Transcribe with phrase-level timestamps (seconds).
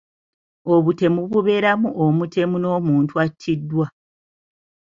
[0.75, 3.85] Obutemu bubeeramu omutemu n'omuntu attiddwa.